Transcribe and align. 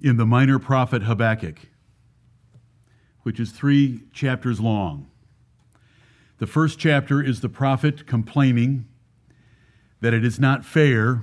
in 0.00 0.16
the 0.16 0.26
minor 0.26 0.58
prophet 0.58 1.02
Habakkuk, 1.02 1.56
which 3.22 3.40
is 3.40 3.50
three 3.50 4.02
chapters 4.12 4.60
long. 4.60 5.10
The 6.38 6.46
first 6.46 6.78
chapter 6.78 7.20
is 7.22 7.40
the 7.40 7.48
prophet 7.48 8.06
complaining 8.06 8.86
that 10.00 10.14
it 10.14 10.24
is 10.24 10.38
not 10.38 10.64
fair 10.64 11.22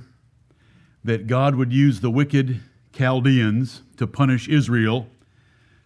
that 1.02 1.26
God 1.26 1.54
would 1.54 1.72
use 1.72 2.00
the 2.00 2.10
wicked 2.10 2.60
Chaldeans 2.92 3.82
to 3.96 4.06
punish 4.06 4.48
Israel, 4.48 5.08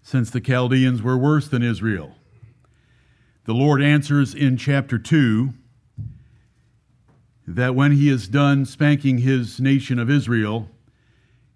since 0.03 0.31
the 0.31 0.41
Chaldeans 0.41 1.03
were 1.03 1.19
worse 1.19 1.49
than 1.49 1.63
Israel. 1.63 2.17
The 3.45 3.55
Lord 3.55 3.83
answers 3.83 4.35
in 4.35 4.57
chapter 4.57 4.99
2 4.99 5.53
that 7.47 7.75
when 7.75 7.93
he 7.93 8.09
is 8.09 8.29
done 8.29 8.65
spanking 8.65 9.19
his 9.19 9.61
nation 9.61 9.99
of 9.99 10.09
Israel, 10.09 10.69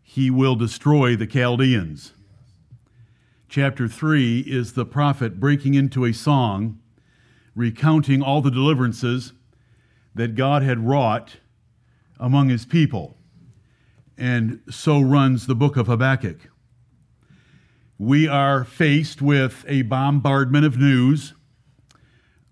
he 0.06 0.30
will 0.30 0.54
destroy 0.54 1.16
the 1.16 1.26
Chaldeans. 1.26 2.12
Chapter 3.48 3.88
3 3.88 4.40
is 4.40 4.74
the 4.74 4.84
prophet 4.84 5.40
breaking 5.40 5.74
into 5.74 6.04
a 6.04 6.12
song 6.12 6.78
recounting 7.56 8.22
all 8.22 8.42
the 8.42 8.50
deliverances 8.50 9.32
that 10.14 10.34
God 10.34 10.62
had 10.62 10.86
wrought 10.86 11.38
among 12.20 12.50
his 12.50 12.66
people. 12.66 13.16
And 14.18 14.60
so 14.70 15.00
runs 15.00 15.46
the 15.46 15.54
book 15.54 15.76
of 15.76 15.86
Habakkuk. 15.86 16.38
We 17.98 18.28
are 18.28 18.64
faced 18.64 19.22
with 19.22 19.64
a 19.66 19.82
bombardment 19.82 20.66
of 20.66 20.78
news 20.78 21.32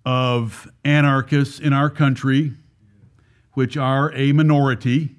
of 0.04 0.68
anarchists 0.84 1.60
in 1.60 1.72
our 1.72 1.90
country, 1.90 2.54
which 3.52 3.76
are 3.76 4.12
a 4.14 4.32
minority, 4.32 5.16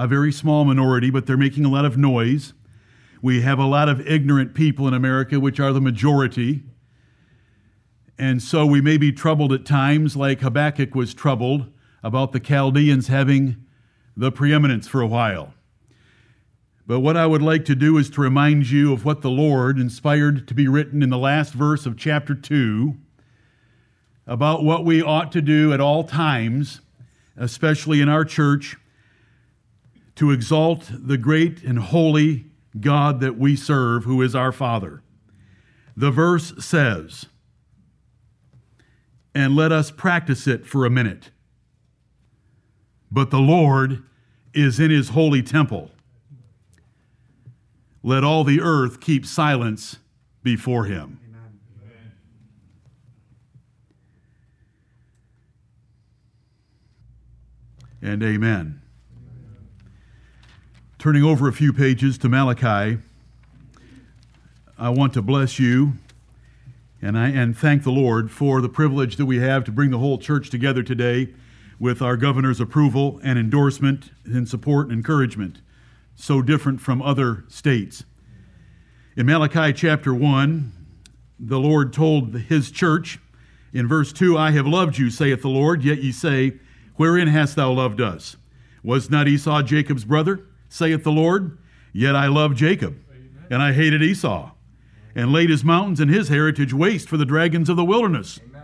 a 0.00 0.06
very 0.06 0.32
small 0.32 0.64
minority, 0.64 1.10
but 1.10 1.26
they're 1.26 1.36
making 1.36 1.66
a 1.66 1.68
lot 1.68 1.84
of 1.84 1.98
noise. 1.98 2.54
We 3.20 3.42
have 3.42 3.58
a 3.58 3.66
lot 3.66 3.86
of 3.90 4.00
ignorant 4.08 4.54
people 4.54 4.88
in 4.88 4.94
America, 4.94 5.38
which 5.38 5.60
are 5.60 5.74
the 5.74 5.80
majority. 5.80 6.62
And 8.18 8.42
so 8.42 8.64
we 8.64 8.80
may 8.80 8.96
be 8.96 9.12
troubled 9.12 9.52
at 9.52 9.66
times, 9.66 10.16
like 10.16 10.40
Habakkuk 10.40 10.94
was 10.94 11.12
troubled 11.12 11.70
about 12.02 12.32
the 12.32 12.40
Chaldeans 12.40 13.08
having 13.08 13.66
the 14.16 14.32
preeminence 14.32 14.88
for 14.88 15.02
a 15.02 15.06
while. 15.06 15.52
But 16.86 17.00
what 17.00 17.18
I 17.18 17.26
would 17.26 17.42
like 17.42 17.66
to 17.66 17.74
do 17.74 17.98
is 17.98 18.08
to 18.10 18.22
remind 18.22 18.70
you 18.70 18.94
of 18.94 19.04
what 19.04 19.20
the 19.20 19.30
Lord 19.30 19.78
inspired 19.78 20.48
to 20.48 20.54
be 20.54 20.66
written 20.66 21.02
in 21.02 21.10
the 21.10 21.18
last 21.18 21.52
verse 21.52 21.84
of 21.84 21.98
chapter 21.98 22.34
2 22.34 22.96
about 24.26 24.64
what 24.64 24.86
we 24.86 25.02
ought 25.02 25.30
to 25.32 25.42
do 25.42 25.74
at 25.74 25.80
all 25.80 26.04
times, 26.04 26.80
especially 27.36 28.00
in 28.00 28.08
our 28.08 28.24
church, 28.24 28.78
to 30.20 30.30
exalt 30.30 30.90
the 30.92 31.16
great 31.16 31.62
and 31.62 31.78
holy 31.78 32.44
God 32.78 33.20
that 33.20 33.38
we 33.38 33.56
serve, 33.56 34.04
who 34.04 34.20
is 34.20 34.34
our 34.34 34.52
Father. 34.52 35.02
The 35.96 36.10
verse 36.10 36.52
says, 36.62 37.24
and 39.34 39.56
let 39.56 39.72
us 39.72 39.90
practice 39.90 40.46
it 40.46 40.66
for 40.66 40.84
a 40.84 40.90
minute. 40.90 41.30
But 43.10 43.30
the 43.30 43.38
Lord 43.38 44.02
is 44.52 44.78
in 44.78 44.90
his 44.90 45.08
holy 45.08 45.42
temple. 45.42 45.90
Let 48.02 48.22
all 48.22 48.44
the 48.44 48.60
earth 48.60 49.00
keep 49.00 49.24
silence 49.24 50.00
before 50.42 50.84
him. 50.84 51.18
Amen. 58.02 58.12
And 58.12 58.22
amen. 58.22 58.82
Turning 61.00 61.24
over 61.24 61.48
a 61.48 61.52
few 61.54 61.72
pages 61.72 62.18
to 62.18 62.28
Malachi, 62.28 62.98
I 64.78 64.90
want 64.90 65.14
to 65.14 65.22
bless 65.22 65.58
you 65.58 65.94
and, 67.00 67.16
I, 67.16 67.28
and 67.28 67.56
thank 67.56 67.84
the 67.84 67.90
Lord 67.90 68.30
for 68.30 68.60
the 68.60 68.68
privilege 68.68 69.16
that 69.16 69.24
we 69.24 69.38
have 69.38 69.64
to 69.64 69.72
bring 69.72 69.88
the 69.92 69.98
whole 69.98 70.18
church 70.18 70.50
together 70.50 70.82
today 70.82 71.30
with 71.78 72.02
our 72.02 72.18
governor's 72.18 72.60
approval 72.60 73.18
and 73.22 73.38
endorsement 73.38 74.10
and 74.26 74.46
support 74.46 74.88
and 74.88 74.98
encouragement, 74.98 75.62
so 76.16 76.42
different 76.42 76.82
from 76.82 77.00
other 77.00 77.44
states. 77.48 78.04
In 79.16 79.24
Malachi 79.24 79.72
chapter 79.72 80.12
1, 80.12 80.70
the 81.38 81.58
Lord 81.58 81.94
told 81.94 82.34
his 82.34 82.70
church 82.70 83.18
in 83.72 83.88
verse 83.88 84.12
2 84.12 84.36
I 84.36 84.50
have 84.50 84.66
loved 84.66 84.98
you, 84.98 85.08
saith 85.08 85.40
the 85.40 85.48
Lord, 85.48 85.82
yet 85.82 86.02
ye 86.02 86.12
say, 86.12 86.58
Wherein 86.96 87.28
hast 87.28 87.56
thou 87.56 87.72
loved 87.72 88.02
us? 88.02 88.36
Was 88.82 89.08
not 89.08 89.28
Esau 89.28 89.62
Jacob's 89.62 90.04
brother, 90.04 90.44
saith 90.70 91.04
the 91.04 91.12
Lord? 91.12 91.58
Yet 91.92 92.16
I 92.16 92.28
loved 92.28 92.56
Jacob, 92.56 92.96
and 93.50 93.60
I 93.60 93.72
hated 93.72 94.02
Esau 94.02 94.52
and 95.14 95.32
laid 95.32 95.50
his 95.50 95.64
mountains 95.64 96.00
and 96.00 96.10
his 96.10 96.28
heritage 96.28 96.72
waste 96.72 97.08
for 97.08 97.16
the 97.16 97.26
dragons 97.26 97.68
of 97.68 97.76
the 97.76 97.84
wilderness. 97.84 98.40
Amen. 98.48 98.62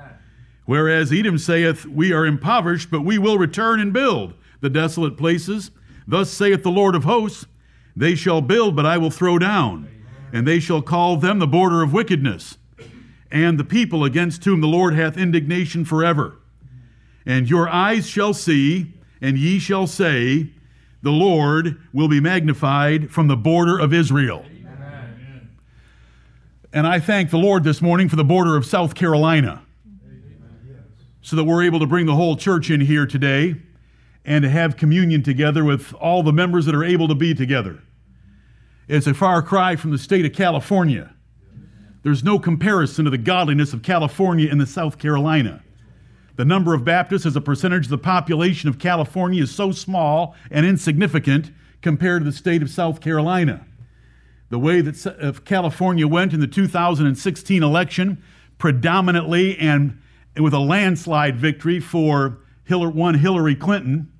Whereas 0.65 1.13
Edom 1.13 1.39
saith, 1.39 1.85
We 1.85 2.13
are 2.13 2.25
impoverished, 2.25 2.91
but 2.91 3.03
we 3.03 3.19
will 3.19 3.37
return 3.37 3.81
and 3.81 3.93
build 3.93 4.35
the 4.61 4.71
desolate 4.71 5.17
places. 5.17 5.71
Thus 6.07 6.31
saith 6.31 6.63
the 6.63 6.71
Lord 6.71 6.95
of 6.95 7.05
hosts, 7.05 7.47
They 7.95 8.15
shall 8.15 8.41
build, 8.41 8.77
but 8.77 8.87
I 8.87 8.97
will 8.97 9.11
throw 9.11 9.39
down, 9.39 9.89
and 10.33 10.47
they 10.47 10.61
shall 10.61 10.83
call 10.83 11.17
them 11.17 11.41
the 11.41 11.47
border 11.47 11.83
of 11.83 11.93
wickedness, 11.93 12.59
and 13.31 13.59
the 13.59 13.65
people 13.65 14.05
against 14.05 14.45
whom 14.45 14.61
the 14.61 14.69
Lord 14.69 14.95
hath 14.95 15.17
indignation 15.17 15.85
forever. 15.85 16.39
And 17.25 17.51
your 17.51 17.69
eyes 17.69 18.07
shall 18.09 18.35
see, 18.35 18.95
and 19.21 19.37
ye 19.37 19.59
shall 19.59 19.89
say, 19.89 20.53
The 21.07 21.13
Lord 21.13 21.81
will 21.93 22.09
be 22.09 22.19
magnified 22.19 23.13
from 23.13 23.29
the 23.29 23.37
border 23.37 23.79
of 23.79 23.95
Israel. 23.95 24.45
And 26.73 26.85
I 26.85 26.99
thank 26.99 27.31
the 27.31 27.39
Lord 27.39 27.63
this 27.63 27.81
morning 27.81 28.09
for 28.09 28.17
the 28.17 28.25
border 28.25 28.57
of 28.57 28.67
South 28.67 28.97
Carolina 28.97 29.63
so 31.21 31.37
that 31.37 31.45
we're 31.45 31.63
able 31.63 31.79
to 31.79 31.87
bring 31.87 32.07
the 32.07 32.17
whole 32.17 32.35
church 32.35 32.71
in 32.71 32.81
here 32.81 33.07
today 33.07 33.55
and 34.25 34.43
to 34.43 34.51
have 34.51 34.77
communion 34.77 35.23
together 35.23 35.65
with 35.65 35.95
all 35.95 36.25
the 36.25 36.33
members 36.33 36.67
that 36.67 36.75
are 36.75 36.83
able 36.83 37.07
to 37.07 37.15
be 37.15 37.35
together. 37.35 37.85
It's 38.89 39.07
a 39.07 39.15
far 39.15 39.43
cry 39.43 39.77
from 39.77 39.93
the 39.93 39.99
state 39.99 40.27
of 40.27 40.33
California. 40.33 41.15
There's 42.03 42.25
no 42.25 42.41
comparison 42.41 43.05
to 43.05 43.13
the 43.13 43.19
godliness 43.19 43.73
of 43.73 43.85
California 43.85 44.51
and 44.51 44.61
the 44.61 44.67
South 44.67 44.99
Carolina. 44.99 45.63
The 46.37 46.45
number 46.45 46.75
of 46.75 46.85
Baptists 46.85 47.27
as 47.27 47.37
a 47.37 47.41
percentage 47.41 47.87
of 47.87 47.91
the 47.91 47.99
population 47.99 48.69
of 48.69 48.79
California 48.79 49.43
is 49.43 49.55
so 49.55 49.73
small 49.73 50.35
and 50.51 50.65
insignificant 50.65 51.51
compared 51.83 52.23
to 52.23 52.31
the 52.31 52.37
state 52.37 52.63
of 52.63 52.71
South 52.71 53.01
Carolina 53.01 53.67
the 54.49 54.59
way 54.59 54.81
that 54.81 55.43
California 55.45 56.07
went 56.07 56.33
in 56.33 56.41
the 56.41 56.47
2016 56.47 57.63
election, 57.63 58.23
predominantly 58.59 59.59
and 59.59 60.01
with 60.39 60.55
a 60.55 60.59
landslide 60.59 61.37
victory 61.37 61.81
for 61.81 62.39
one 62.69 63.15
Hillary 63.15 63.57
Clinton, 63.57 64.13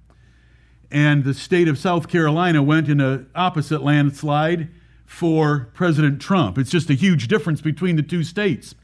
and 0.91 1.25
the 1.25 1.35
state 1.35 1.69
of 1.69 1.79
South 1.79 2.09
Carolina 2.09 2.63
went 2.63 2.89
in 2.89 3.01
an 3.01 3.29
opposite 3.35 3.83
landslide 3.83 4.69
for 5.05 5.69
President 5.75 6.21
Trump. 6.21 6.59
It's 6.59 6.71
just 6.71 6.91
a 6.91 6.95
huge 6.95 7.29
difference 7.29 7.61
between 7.61 7.97
the 7.97 8.03
two 8.03 8.25
states. 8.25 8.75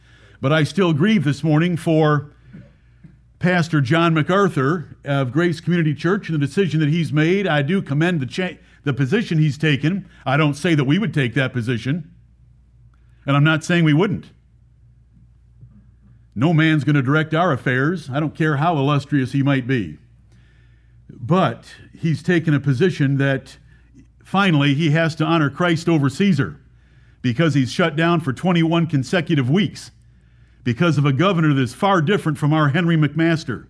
But 0.40 0.52
I 0.52 0.64
still 0.64 0.92
grieve 0.92 1.24
this 1.24 1.42
morning 1.42 1.76
for 1.76 2.32
Pastor 3.42 3.80
John 3.80 4.14
MacArthur 4.14 4.96
of 5.04 5.32
Grace 5.32 5.60
Community 5.60 5.94
Church 5.94 6.28
and 6.28 6.40
the 6.40 6.46
decision 6.46 6.78
that 6.78 6.88
he's 6.88 7.12
made. 7.12 7.44
I 7.44 7.62
do 7.62 7.82
commend 7.82 8.20
the 8.20 8.26
change 8.26 8.60
the 8.84 8.92
position 8.92 9.38
he's 9.38 9.58
taken. 9.58 10.08
I 10.24 10.36
don't 10.36 10.54
say 10.54 10.76
that 10.76 10.84
we 10.84 10.96
would 10.96 11.12
take 11.12 11.34
that 11.34 11.52
position, 11.52 12.12
and 13.26 13.36
I'm 13.36 13.42
not 13.42 13.64
saying 13.64 13.82
we 13.82 13.94
wouldn't. 13.94 14.26
No 16.36 16.52
man's 16.52 16.84
going 16.84 16.94
to 16.94 17.02
direct 17.02 17.34
our 17.34 17.52
affairs. 17.52 18.08
I 18.08 18.20
don't 18.20 18.34
care 18.34 18.58
how 18.58 18.76
illustrious 18.76 19.32
he 19.32 19.42
might 19.42 19.66
be. 19.66 19.98
But 21.10 21.74
he's 21.98 22.22
taken 22.22 22.54
a 22.54 22.60
position 22.60 23.18
that 23.18 23.58
finally 24.22 24.74
he 24.74 24.90
has 24.90 25.16
to 25.16 25.24
honor 25.24 25.50
Christ 25.50 25.88
over 25.88 26.08
Caesar 26.08 26.60
because 27.22 27.54
he's 27.54 27.72
shut 27.72 27.96
down 27.96 28.20
for 28.20 28.32
21 28.32 28.86
consecutive 28.86 29.50
weeks 29.50 29.90
because 30.64 30.98
of 30.98 31.04
a 31.04 31.12
governor 31.12 31.52
that's 31.52 31.74
far 31.74 32.00
different 32.00 32.38
from 32.38 32.52
our 32.52 32.68
Henry 32.68 32.96
McMaster. 32.96 33.66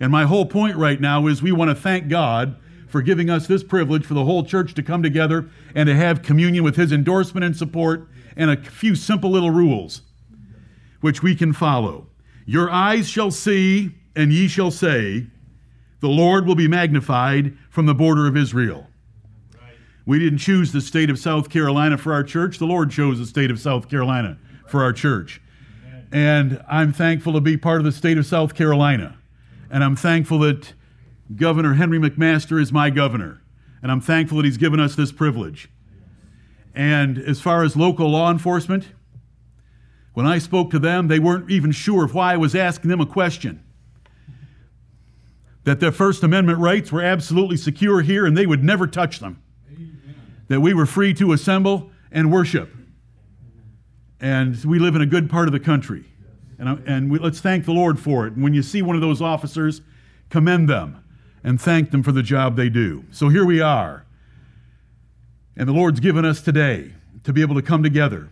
And 0.00 0.10
my 0.10 0.24
whole 0.24 0.46
point 0.46 0.76
right 0.76 1.00
now 1.00 1.26
is 1.26 1.42
we 1.42 1.52
want 1.52 1.70
to 1.70 1.74
thank 1.74 2.08
God 2.08 2.56
for 2.88 3.02
giving 3.02 3.30
us 3.30 3.46
this 3.46 3.62
privilege 3.62 4.04
for 4.04 4.14
the 4.14 4.24
whole 4.24 4.44
church 4.44 4.74
to 4.74 4.82
come 4.82 5.02
together 5.02 5.48
and 5.74 5.86
to 5.86 5.94
have 5.94 6.22
communion 6.22 6.64
with 6.64 6.76
his 6.76 6.92
endorsement 6.92 7.44
and 7.44 7.56
support 7.56 8.08
and 8.36 8.50
a 8.50 8.56
few 8.56 8.94
simple 8.94 9.30
little 9.30 9.50
rules 9.50 10.02
which 11.00 11.22
we 11.22 11.34
can 11.34 11.52
follow. 11.52 12.06
Your 12.46 12.70
eyes 12.70 13.08
shall 13.08 13.30
see, 13.30 13.94
and 14.16 14.32
ye 14.32 14.48
shall 14.48 14.70
say, 14.70 15.26
The 16.00 16.08
Lord 16.08 16.46
will 16.46 16.54
be 16.54 16.68
magnified 16.68 17.56
from 17.70 17.86
the 17.86 17.94
border 17.94 18.26
of 18.26 18.36
Israel. 18.36 18.88
We 20.06 20.18
didn't 20.18 20.38
choose 20.38 20.72
the 20.72 20.80
state 20.80 21.10
of 21.10 21.18
South 21.18 21.50
Carolina 21.50 21.98
for 21.98 22.12
our 22.12 22.24
church. 22.24 22.58
The 22.58 22.66
Lord 22.66 22.90
chose 22.90 23.18
the 23.18 23.26
state 23.26 23.50
of 23.50 23.60
South 23.60 23.88
Carolina 23.88 24.38
for 24.66 24.82
our 24.82 24.92
church. 24.92 25.40
And 26.12 26.62
I'm 26.68 26.92
thankful 26.92 27.32
to 27.32 27.40
be 27.40 27.56
part 27.56 27.78
of 27.78 27.84
the 27.84 27.92
state 27.92 28.18
of 28.18 28.26
South 28.26 28.54
Carolina. 28.54 29.16
And 29.70 29.82
I'm 29.82 29.96
thankful 29.96 30.38
that 30.40 30.74
Governor 31.34 31.74
Henry 31.74 31.98
McMaster 31.98 32.60
is 32.60 32.70
my 32.70 32.90
governor, 32.90 33.42
and 33.80 33.90
I'm 33.90 34.02
thankful 34.02 34.36
that 34.36 34.44
he's 34.44 34.58
given 34.58 34.78
us 34.78 34.94
this 34.94 35.10
privilege. 35.10 35.70
And 36.74 37.16
as 37.16 37.40
far 37.40 37.64
as 37.64 37.76
local 37.76 38.10
law 38.10 38.30
enforcement, 38.30 38.88
when 40.12 40.26
I 40.26 40.36
spoke 40.36 40.70
to 40.72 40.78
them, 40.78 41.08
they 41.08 41.18
weren't 41.18 41.50
even 41.50 41.72
sure 41.72 42.04
of 42.04 42.14
why 42.14 42.34
I 42.34 42.36
was 42.36 42.54
asking 42.54 42.90
them 42.90 43.00
a 43.00 43.06
question. 43.06 43.64
That 45.64 45.80
their 45.80 45.92
First 45.92 46.22
Amendment 46.22 46.58
rights 46.58 46.92
were 46.92 47.02
absolutely 47.02 47.56
secure 47.56 48.02
here 48.02 48.26
and 48.26 48.36
they 48.36 48.46
would 48.46 48.62
never 48.62 48.86
touch 48.86 49.20
them. 49.20 49.42
Amen. 49.72 50.16
That 50.48 50.60
we 50.60 50.74
were 50.74 50.86
free 50.86 51.14
to 51.14 51.32
assemble 51.32 51.90
and 52.10 52.30
worship. 52.30 52.70
And 54.22 54.56
we 54.64 54.78
live 54.78 54.94
in 54.94 55.02
a 55.02 55.06
good 55.06 55.28
part 55.28 55.48
of 55.48 55.52
the 55.52 55.60
country. 55.60 56.04
And, 56.58 56.88
and 56.88 57.10
we, 57.10 57.18
let's 57.18 57.40
thank 57.40 57.64
the 57.64 57.72
Lord 57.72 57.98
for 57.98 58.26
it. 58.26 58.34
And 58.34 58.42
when 58.42 58.54
you 58.54 58.62
see 58.62 58.80
one 58.80 58.94
of 58.94 59.02
those 59.02 59.20
officers, 59.20 59.82
commend 60.30 60.68
them 60.68 61.02
and 61.42 61.60
thank 61.60 61.90
them 61.90 62.04
for 62.04 62.12
the 62.12 62.22
job 62.22 62.54
they 62.56 62.68
do. 62.68 63.04
So 63.10 63.28
here 63.28 63.44
we 63.44 63.60
are. 63.60 64.06
And 65.56 65.68
the 65.68 65.72
Lord's 65.72 65.98
given 65.98 66.24
us 66.24 66.40
today 66.40 66.92
to 67.24 67.32
be 67.32 67.42
able 67.42 67.56
to 67.56 67.62
come 67.62 67.82
together. 67.82 68.30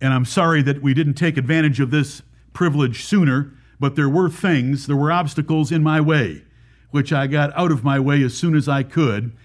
And 0.00 0.14
I'm 0.14 0.24
sorry 0.24 0.62
that 0.62 0.82
we 0.82 0.94
didn't 0.94 1.14
take 1.14 1.36
advantage 1.36 1.80
of 1.80 1.90
this 1.90 2.22
privilege 2.52 3.04
sooner, 3.04 3.52
but 3.80 3.96
there 3.96 4.08
were 4.08 4.30
things, 4.30 4.86
there 4.86 4.96
were 4.96 5.10
obstacles 5.10 5.72
in 5.72 5.82
my 5.82 6.00
way, 6.00 6.44
which 6.92 7.12
I 7.12 7.26
got 7.26 7.56
out 7.56 7.72
of 7.72 7.82
my 7.82 7.98
way 7.98 8.22
as 8.22 8.36
soon 8.36 8.54
as 8.54 8.68
I 8.68 8.84
could. 8.84 9.36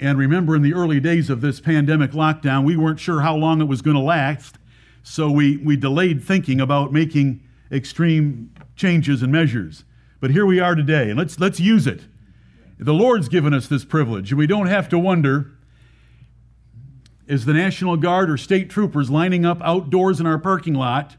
And 0.00 0.18
remember, 0.18 0.56
in 0.56 0.62
the 0.62 0.74
early 0.74 0.98
days 0.98 1.30
of 1.30 1.40
this 1.40 1.60
pandemic 1.60 2.10
lockdown, 2.10 2.64
we 2.64 2.76
weren't 2.76 3.00
sure 3.00 3.20
how 3.20 3.36
long 3.36 3.60
it 3.60 3.68
was 3.68 3.82
going 3.82 3.96
to 3.96 4.02
last. 4.02 4.56
So 5.08 5.30
we, 5.30 5.56
we 5.58 5.76
delayed 5.76 6.24
thinking 6.24 6.60
about 6.60 6.92
making 6.92 7.40
extreme 7.70 8.52
changes 8.74 9.22
and 9.22 9.30
measures. 9.30 9.84
But 10.18 10.32
here 10.32 10.44
we 10.44 10.58
are 10.58 10.74
today, 10.74 11.08
and 11.08 11.16
let's, 11.16 11.38
let's 11.38 11.60
use 11.60 11.86
it. 11.86 12.02
The 12.80 12.92
Lord's 12.92 13.28
given 13.28 13.54
us 13.54 13.68
this 13.68 13.84
privilege, 13.84 14.32
and 14.32 14.38
we 14.38 14.48
don't 14.48 14.66
have 14.66 14.88
to 14.88 14.98
wonder 14.98 15.52
is 17.28 17.44
the 17.44 17.54
National 17.54 17.96
Guard 17.96 18.28
or 18.28 18.36
state 18.36 18.68
troopers 18.68 19.08
lining 19.08 19.46
up 19.46 19.62
outdoors 19.62 20.18
in 20.18 20.26
our 20.26 20.40
parking 20.40 20.74
lot 20.74 21.16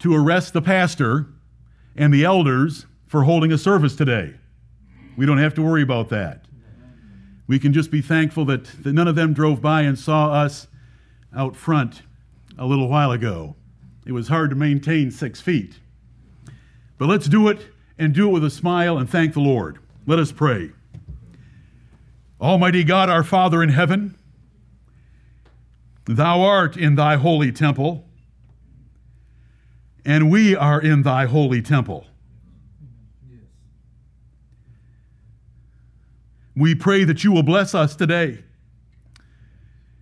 to 0.00 0.14
arrest 0.14 0.52
the 0.52 0.62
pastor 0.62 1.26
and 1.96 2.12
the 2.12 2.24
elders 2.24 2.84
for 3.06 3.24
holding 3.24 3.50
a 3.50 3.58
service 3.58 3.96
today. 3.96 4.34
We 5.16 5.24
don't 5.24 5.38
have 5.38 5.54
to 5.54 5.62
worry 5.62 5.82
about 5.82 6.10
that. 6.10 6.44
We 7.46 7.58
can 7.58 7.72
just 7.72 7.90
be 7.90 8.02
thankful 8.02 8.44
that, 8.44 8.64
that 8.82 8.92
none 8.92 9.08
of 9.08 9.14
them 9.14 9.32
drove 9.32 9.62
by 9.62 9.82
and 9.82 9.98
saw 9.98 10.32
us 10.32 10.66
out 11.34 11.56
front 11.56 12.02
a 12.60 12.66
little 12.66 12.88
while 12.88 13.10
ago. 13.10 13.56
It 14.06 14.12
was 14.12 14.28
hard 14.28 14.50
to 14.50 14.56
maintain 14.56 15.10
six 15.10 15.40
feet. 15.40 15.80
But 16.98 17.08
let's 17.08 17.26
do 17.26 17.48
it 17.48 17.66
and 17.98 18.14
do 18.14 18.28
it 18.28 18.32
with 18.32 18.44
a 18.44 18.50
smile 18.50 18.98
and 18.98 19.10
thank 19.10 19.32
the 19.32 19.40
Lord. 19.40 19.78
Let 20.06 20.18
us 20.18 20.30
pray. 20.30 20.70
Almighty 22.40 22.84
God, 22.84 23.08
our 23.08 23.24
Father 23.24 23.62
in 23.62 23.70
heaven, 23.70 24.14
Thou 26.06 26.42
art 26.42 26.76
in 26.76 26.96
thy 26.96 27.16
holy 27.16 27.52
temple, 27.52 28.04
and 30.04 30.30
we 30.30 30.56
are 30.56 30.80
in 30.80 31.02
thy 31.02 31.26
holy 31.26 31.62
temple. 31.62 32.06
We 36.56 36.74
pray 36.74 37.04
that 37.04 37.22
you 37.22 37.30
will 37.30 37.44
bless 37.44 37.74
us 37.74 37.94
today. 37.94 38.42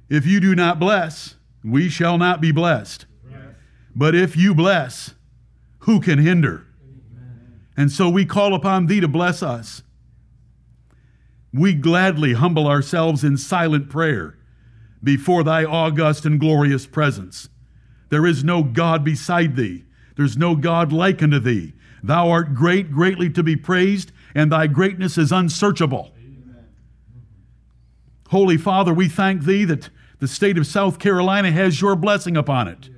If 0.09 0.25
you 0.25 0.41
do 0.41 0.55
not 0.55 0.79
bless, 0.79 1.35
we 1.71 1.89
shall 1.89 2.19
not 2.19 2.41
be 2.41 2.53
blessed. 2.53 3.07
But 3.95 4.15
if 4.15 4.37
you 4.37 4.55
bless, 4.55 5.15
who 5.81 6.01
can 6.01 6.19
hinder? 6.19 6.67
And 7.77 7.91
so 7.91 8.09
we 8.09 8.25
call 8.25 8.55
upon 8.55 8.87
thee 8.87 9.01
to 9.01 9.09
bless 9.09 9.43
us. 9.43 9.83
We 11.53 11.75
gladly 11.75 12.35
humble 12.35 12.67
ourselves 12.67 13.25
in 13.25 13.37
silent 13.37 13.89
prayer 13.89 14.37
before 15.03 15.45
thy 15.45 15.65
august 15.65 16.27
and 16.27 16.39
glorious 16.39 16.87
presence. 16.87 17.49
There 18.11 18.27
is 18.27 18.45
no 18.45 18.63
God 18.63 19.05
beside 19.05 19.57
thee. 19.57 19.85
There's 20.17 20.37
no 20.37 20.57
God 20.57 20.93
like 20.93 21.23
unto 21.23 21.39
thee. 21.39 21.75
Thou 22.03 22.31
art 22.31 22.55
great, 22.55 22.91
greatly 22.91 23.31
to 23.31 23.43
be 23.43 23.57
praised, 23.57 24.13
and 24.35 24.53
thy 24.53 24.67
greatness 24.67 25.19
is 25.19 25.33
unsearchable. 25.33 26.13
Amen. 26.17 26.67
Holy 28.31 28.57
Father, 28.57 28.93
we 28.93 29.09
thank 29.09 29.43
thee 29.43 29.65
that 29.65 29.91
the 30.19 30.29
state 30.29 30.59
of 30.59 30.67
South 30.67 30.99
Carolina 30.99 31.51
has 31.51 31.81
your 31.81 31.97
blessing 31.97 32.37
upon 32.37 32.69
it. 32.69 32.91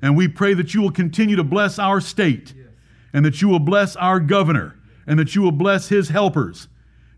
And 0.00 0.16
we 0.16 0.26
pray 0.28 0.54
that 0.54 0.74
you 0.74 0.82
will 0.82 0.90
continue 0.90 1.36
to 1.36 1.44
bless 1.44 1.78
our 1.78 2.00
state, 2.00 2.54
and 3.12 3.24
that 3.24 3.40
you 3.40 3.48
will 3.48 3.60
bless 3.60 3.94
our 3.96 4.18
governor, 4.18 4.76
and 5.06 5.18
that 5.18 5.34
you 5.34 5.42
will 5.42 5.52
bless 5.52 5.88
his 5.88 6.08
helpers, 6.08 6.68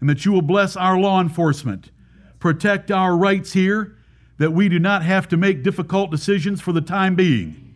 and 0.00 0.08
that 0.08 0.24
you 0.24 0.32
will 0.32 0.42
bless 0.42 0.76
our 0.76 0.98
law 0.98 1.20
enforcement. 1.20 1.90
Protect 2.38 2.90
our 2.90 3.16
rights 3.16 3.52
here 3.52 3.96
that 4.38 4.50
we 4.50 4.68
do 4.68 4.78
not 4.78 5.02
have 5.02 5.28
to 5.28 5.36
make 5.36 5.62
difficult 5.62 6.10
decisions 6.10 6.60
for 6.60 6.72
the 6.72 6.80
time 6.80 7.14
being. 7.14 7.74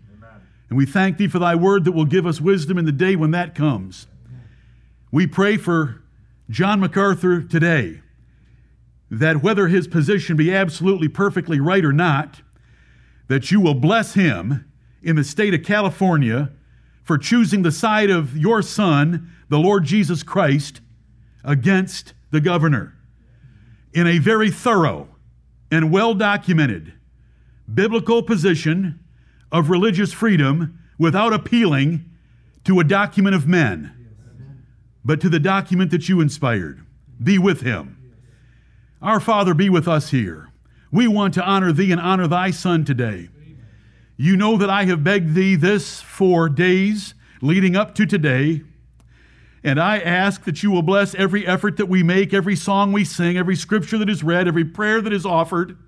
And 0.69 0.76
we 0.76 0.84
thank 0.84 1.16
thee 1.16 1.28
for 1.28 1.38
thy 1.38 1.54
word 1.54 1.84
that 1.84 1.92
will 1.92 2.04
give 2.04 2.26
us 2.26 2.40
wisdom 2.40 2.76
in 2.76 2.84
the 2.84 2.92
day 2.92 3.16
when 3.16 3.30
that 3.30 3.54
comes. 3.54 4.06
We 5.10 5.26
pray 5.26 5.56
for 5.56 6.02
John 6.50 6.80
MacArthur 6.80 7.40
today 7.40 8.02
that 9.10 9.43
whether 9.43 9.69
his 9.69 9.88
position 9.88 10.37
be 10.37 10.55
absolutely 10.55 11.08
perfectly 11.08 11.60
right 11.60 11.84
or 11.84 11.93
not, 11.93 12.43
that 13.28 13.50
you 13.50 13.60
will 13.60 13.75
bless 13.75 14.14
him 14.14 14.70
in 15.02 15.16
the 15.16 15.25
state 15.25 15.55
of 15.55 15.62
California 15.62 16.50
for 17.05 17.16
choosing 17.16 17.62
the 17.62 17.72
side 17.72 18.10
of 18.10 18.37
your 18.37 18.60
son, 18.60 19.31
the 19.49 19.58
Lord 19.58 19.84
Jesus 19.84 20.22
Christ, 20.22 20.81
against 21.44 22.12
the 22.31 22.40
governor 22.40 22.94
in 23.94 24.06
a 24.06 24.19
very 24.19 24.50
thorough 24.50 25.08
and 25.70 25.90
well 25.90 26.14
documented 26.14 26.93
biblical 27.72 28.22
position 28.22 28.99
of 29.52 29.70
religious 29.70 30.12
freedom 30.12 30.78
without 30.99 31.32
appealing 31.32 32.04
to 32.64 32.81
a 32.81 32.84
document 32.84 33.34
of 33.34 33.46
men, 33.46 33.94
but 35.04 35.20
to 35.20 35.28
the 35.28 35.40
document 35.40 35.90
that 35.90 36.08
you 36.08 36.20
inspired. 36.20 36.84
Be 37.22 37.38
with 37.38 37.62
him. 37.62 37.98
Our 39.00 39.21
Father, 39.21 39.55
be 39.55 39.71
with 39.71 39.87
us 39.87 40.11
here. 40.11 40.50
We 40.91 41.06
want 41.06 41.35
to 41.35 41.45
honor 41.45 41.73
thee 41.73 41.93
and 41.93 42.00
honor 42.00 42.27
thy 42.27 42.50
Son 42.50 42.85
today. 42.85 43.29
You 44.17 44.37
know 44.37 44.56
that 44.56 44.69
I 44.69 44.87
have 44.87 45.05
begged 45.05 45.35
thee 45.35 45.55
this 45.55 46.00
for 46.00 46.49
days 46.49 47.15
leading 47.41 47.77
up 47.77 47.95
to 47.95 48.06
today. 48.06 48.62
And 49.62 49.79
I 49.79 49.99
ask 49.99 50.45
that 50.45 50.65
you 50.65 50.73
will 50.73 50.83
bless 50.83 51.15
every 51.15 51.47
effort 51.47 51.77
that 51.77 51.87
we 51.87 52.03
make, 52.03 52.35
every 52.35 52.56
song 52.56 52.93
we 52.93 53.05
sing, 53.05 53.37
every 53.37 53.55
scripture 53.55 53.99
that 53.99 54.09
is 54.09 54.25
read, 54.25 54.49
every 54.49 54.65
prayer 54.65 55.00
that 55.00 55.12
is 55.12 55.25
offered, 55.25 55.79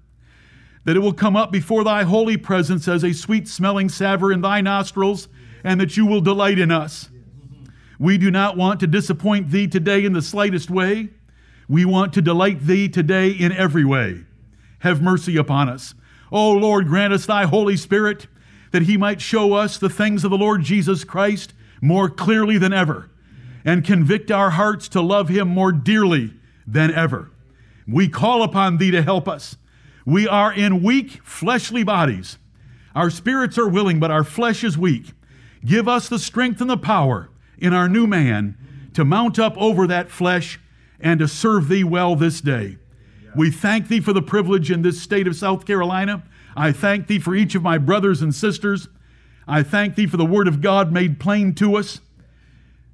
that 0.84 0.96
it 0.96 1.00
will 1.00 1.12
come 1.12 1.34
up 1.34 1.50
before 1.50 1.82
thy 1.82 2.04
holy 2.04 2.36
presence 2.36 2.86
as 2.86 3.02
a 3.02 3.12
sweet 3.12 3.48
smelling 3.48 3.88
savor 3.88 4.32
in 4.32 4.40
thy 4.40 4.60
nostrils, 4.60 5.26
and 5.64 5.80
that 5.80 5.96
you 5.96 6.06
will 6.06 6.20
delight 6.20 6.60
in 6.60 6.70
us. 6.70 7.10
We 7.98 8.18
do 8.18 8.30
not 8.30 8.56
want 8.56 8.78
to 8.80 8.86
disappoint 8.86 9.50
thee 9.50 9.66
today 9.66 10.04
in 10.04 10.12
the 10.12 10.22
slightest 10.22 10.70
way. 10.70 11.10
We 11.70 11.84
want 11.84 12.12
to 12.14 12.20
delight 12.20 12.66
thee 12.66 12.88
today 12.88 13.30
in 13.30 13.52
every 13.52 13.84
way. 13.84 14.24
Have 14.80 15.00
mercy 15.00 15.36
upon 15.36 15.68
us. 15.68 15.94
O 16.32 16.50
Lord, 16.50 16.88
grant 16.88 17.12
us 17.12 17.26
thy 17.26 17.44
Holy 17.44 17.76
Spirit 17.76 18.26
that 18.72 18.82
he 18.82 18.96
might 18.96 19.20
show 19.20 19.52
us 19.52 19.78
the 19.78 19.88
things 19.88 20.24
of 20.24 20.32
the 20.32 20.36
Lord 20.36 20.62
Jesus 20.62 21.04
Christ 21.04 21.54
more 21.80 22.10
clearly 22.10 22.58
than 22.58 22.72
ever 22.72 23.08
and 23.64 23.84
convict 23.84 24.32
our 24.32 24.50
hearts 24.50 24.88
to 24.88 25.00
love 25.00 25.28
him 25.28 25.46
more 25.46 25.70
dearly 25.70 26.34
than 26.66 26.92
ever. 26.92 27.30
We 27.86 28.08
call 28.08 28.42
upon 28.42 28.78
thee 28.78 28.90
to 28.90 29.02
help 29.02 29.28
us. 29.28 29.56
We 30.04 30.26
are 30.26 30.52
in 30.52 30.82
weak 30.82 31.20
fleshly 31.22 31.84
bodies. 31.84 32.36
Our 32.96 33.10
spirits 33.10 33.56
are 33.58 33.68
willing, 33.68 34.00
but 34.00 34.10
our 34.10 34.24
flesh 34.24 34.64
is 34.64 34.76
weak. 34.76 35.12
Give 35.64 35.86
us 35.86 36.08
the 36.08 36.18
strength 36.18 36.60
and 36.60 36.70
the 36.70 36.76
power 36.76 37.30
in 37.58 37.72
our 37.72 37.88
new 37.88 38.08
man 38.08 38.56
to 38.94 39.04
mount 39.04 39.38
up 39.38 39.56
over 39.56 39.86
that 39.86 40.10
flesh 40.10 40.58
and 41.00 41.20
to 41.20 41.28
serve 41.28 41.68
thee 41.68 41.84
well 41.84 42.16
this 42.16 42.40
day. 42.40 42.78
We 43.34 43.50
thank 43.50 43.88
thee 43.88 44.00
for 44.00 44.12
the 44.12 44.22
privilege 44.22 44.70
in 44.70 44.82
this 44.82 45.00
state 45.00 45.26
of 45.26 45.36
South 45.36 45.66
Carolina. 45.66 46.24
I 46.56 46.72
thank 46.72 47.06
thee 47.06 47.18
for 47.18 47.34
each 47.34 47.54
of 47.54 47.62
my 47.62 47.78
brothers 47.78 48.22
and 48.22 48.34
sisters. 48.34 48.88
I 49.46 49.62
thank 49.62 49.94
thee 49.94 50.06
for 50.06 50.16
the 50.16 50.24
word 50.24 50.48
of 50.48 50.60
God 50.60 50.92
made 50.92 51.20
plain 51.20 51.54
to 51.56 51.76
us 51.76 52.00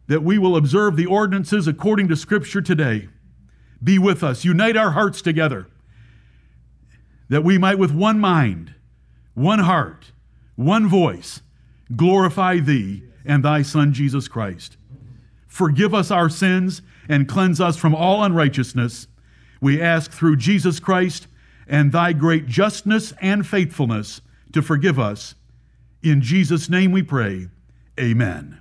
that 0.06 0.22
we 0.22 0.38
will 0.38 0.56
observe 0.56 0.96
the 0.96 1.06
ordinances 1.06 1.66
according 1.66 2.08
to 2.08 2.16
Scripture 2.16 2.60
today. 2.60 3.08
Be 3.82 3.98
with 3.98 4.22
us, 4.22 4.44
unite 4.44 4.76
our 4.76 4.92
hearts 4.92 5.20
together, 5.20 5.66
that 7.28 7.44
we 7.44 7.58
might 7.58 7.78
with 7.78 7.92
one 7.92 8.18
mind, 8.18 8.74
one 9.34 9.58
heart, 9.58 10.12
one 10.54 10.88
voice, 10.88 11.42
glorify 11.94 12.58
Thee 12.58 13.02
and 13.24 13.44
Thy 13.44 13.62
Son, 13.62 13.92
Jesus 13.92 14.28
Christ. 14.28 14.76
Forgive 15.46 15.94
us 15.94 16.10
our 16.10 16.28
sins 16.28 16.82
and 17.08 17.28
cleanse 17.28 17.60
us 17.60 17.76
from 17.76 17.94
all 17.94 18.22
unrighteousness. 18.22 19.06
We 19.60 19.80
ask 19.80 20.10
through 20.10 20.36
Jesus 20.36 20.80
Christ 20.80 21.26
and 21.66 21.92
Thy 21.92 22.12
great 22.12 22.46
justness 22.46 23.12
and 23.20 23.46
faithfulness 23.46 24.20
to 24.52 24.62
forgive 24.62 24.98
us. 24.98 25.34
In 26.02 26.20
Jesus' 26.20 26.68
name 26.68 26.92
we 26.92 27.02
pray. 27.02 27.48
Amen. 27.98 28.60